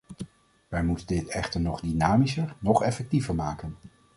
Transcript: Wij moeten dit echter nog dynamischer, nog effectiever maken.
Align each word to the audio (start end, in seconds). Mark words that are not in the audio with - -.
Wij 0.67 0.83
moeten 0.83 1.05
dit 1.07 1.27
echter 1.27 1.61
nog 1.61 1.79
dynamischer, 1.81 2.55
nog 2.59 2.83
effectiever 2.83 3.35
maken. 3.35 3.75